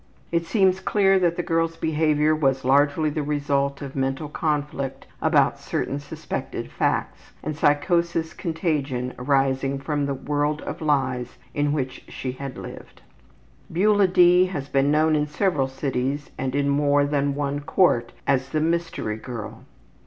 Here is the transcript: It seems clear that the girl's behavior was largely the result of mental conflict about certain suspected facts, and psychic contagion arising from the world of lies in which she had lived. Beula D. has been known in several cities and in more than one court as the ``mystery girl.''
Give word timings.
It 0.31 0.47
seems 0.47 0.79
clear 0.79 1.19
that 1.19 1.35
the 1.35 1.43
girl's 1.43 1.77
behavior 1.77 2.33
was 2.35 2.65
largely 2.65 3.11
the 3.11 3.21
result 3.21 3.83
of 3.83 3.95
mental 3.95 4.29
conflict 4.29 5.05
about 5.21 5.59
certain 5.59 5.99
suspected 5.99 6.71
facts, 6.71 7.33
and 7.43 7.55
psychic 7.55 8.35
contagion 8.35 9.13
arising 9.19 9.77
from 9.77 10.07
the 10.07 10.15
world 10.15 10.61
of 10.63 10.81
lies 10.81 11.37
in 11.53 11.71
which 11.71 12.03
she 12.07 12.31
had 12.31 12.57
lived. 12.57 13.03
Beula 13.71 14.07
D. 14.11 14.45
has 14.47 14.69
been 14.69 14.89
known 14.89 15.15
in 15.15 15.27
several 15.27 15.67
cities 15.67 16.31
and 16.35 16.55
in 16.55 16.67
more 16.67 17.05
than 17.05 17.35
one 17.35 17.59
court 17.59 18.11
as 18.25 18.49
the 18.49 18.59
``mystery 18.59 19.21
girl.'' 19.21 19.65